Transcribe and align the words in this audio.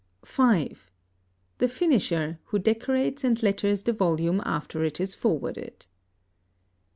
(5) 0.25 0.89
The 1.59 1.67
finisher, 1.67 2.39
who 2.45 2.57
decorates 2.57 3.23
and 3.23 3.43
letters 3.43 3.83
the 3.83 3.93
volume 3.93 4.41
after 4.43 4.83
it 4.83 4.99
is 4.99 5.13
forwarded. 5.13 5.85